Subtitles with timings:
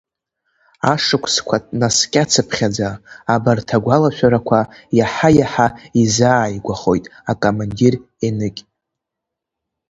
[0.91, 2.89] Ашықәсқәа наскьацыԥхьаӡа
[3.33, 4.59] абарҭ агәалашәарақәа
[4.97, 5.67] иаҳа-иаҳа
[6.01, 7.93] изааигәахоит акомандир
[8.27, 8.61] Еныкь.